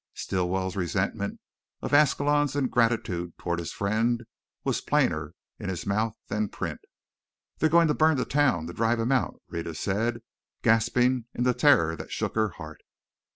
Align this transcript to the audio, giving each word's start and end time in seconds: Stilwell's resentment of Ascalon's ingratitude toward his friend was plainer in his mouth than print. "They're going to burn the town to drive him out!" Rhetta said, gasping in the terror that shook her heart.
Stilwell's 0.15 0.75
resentment 0.75 1.39
of 1.83 1.93
Ascalon's 1.93 2.55
ingratitude 2.55 3.37
toward 3.37 3.59
his 3.59 3.71
friend 3.71 4.23
was 4.63 4.81
plainer 4.81 5.35
in 5.59 5.69
his 5.69 5.85
mouth 5.85 6.13
than 6.27 6.49
print. 6.49 6.81
"They're 7.59 7.69
going 7.69 7.87
to 7.87 7.93
burn 7.93 8.17
the 8.17 8.25
town 8.25 8.65
to 8.65 8.73
drive 8.73 8.99
him 8.99 9.11
out!" 9.11 9.39
Rhetta 9.47 9.75
said, 9.75 10.23
gasping 10.63 11.25
in 11.35 11.43
the 11.43 11.53
terror 11.53 11.95
that 11.95 12.11
shook 12.11 12.33
her 12.33 12.49
heart. 12.49 12.81